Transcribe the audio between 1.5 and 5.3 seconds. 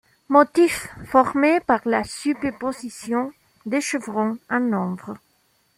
par la superposition de chevrons en nombre.